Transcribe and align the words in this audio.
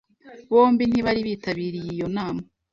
Bombi 0.51 0.83
ntibari 0.87 1.21
bitabiriye 1.29 1.89
iyo 1.95 2.07
nama. 2.15 2.41